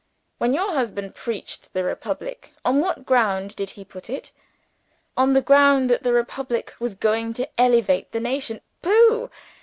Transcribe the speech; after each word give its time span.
When 0.39 0.55
your 0.55 0.71
husband 0.71 1.13
preached 1.13 1.73
the 1.73 1.83
republic, 1.83 2.51
on 2.65 2.81
what 2.81 3.05
ground 3.05 3.55
did 3.55 3.69
he 3.69 3.85
put 3.85 4.09
it? 4.09 4.31
On 5.15 5.33
the 5.33 5.43
ground 5.43 5.91
that 5.91 6.01
the 6.01 6.11
republic 6.11 6.73
was 6.79 6.95
going 6.95 7.33
to 7.33 7.47
elevate 7.61 8.11
the 8.11 8.19
nation. 8.19 8.61
Pooh! 8.81 9.29